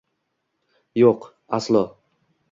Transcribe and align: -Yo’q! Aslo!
-Yo’q! 0.95 1.27
Aslo! 1.59 1.83